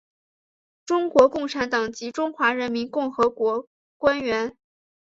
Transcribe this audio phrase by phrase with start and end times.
[0.83, 3.67] 中国共产党及中华人民共和国
[3.99, 4.57] 官员。